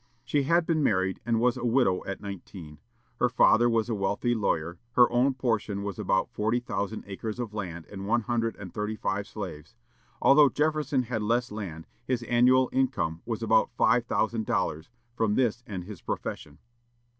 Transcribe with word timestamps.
She 0.25 0.41
had 0.45 0.65
been 0.65 0.81
married, 0.81 1.19
and 1.27 1.39
was 1.39 1.57
a 1.57 1.63
widow 1.63 2.03
at 2.07 2.21
nineteen. 2.21 2.79
Her 3.19 3.29
father 3.29 3.69
was 3.69 3.87
a 3.87 3.93
wealthy 3.93 4.33
lawyer; 4.33 4.79
her 4.93 5.07
own 5.11 5.35
portion 5.35 5.83
was 5.83 5.99
about 5.99 6.31
forty 6.31 6.59
thousand 6.59 7.03
acres 7.05 7.37
of 7.39 7.53
land 7.53 7.85
and 7.85 8.07
one 8.07 8.21
hundred 8.21 8.55
and 8.55 8.73
thirty 8.73 8.95
five 8.95 9.27
slaves. 9.27 9.75
Although 10.19 10.49
Jefferson 10.49 11.03
had 11.03 11.21
less 11.21 11.51
land, 11.51 11.85
his 12.03 12.23
annual 12.23 12.67
income 12.73 13.21
was 13.27 13.43
about 13.43 13.69
five 13.77 14.07
thousand 14.07 14.47
dollars, 14.47 14.89
from 15.15 15.35
this 15.35 15.61
and 15.67 15.83
his 15.83 16.01
profession. 16.01 16.57